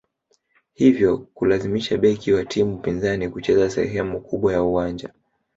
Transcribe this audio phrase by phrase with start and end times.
[0.73, 5.13] hivyo kulazimisha beki wa timu pinzani kucheza sehemu kubwa ya uwanja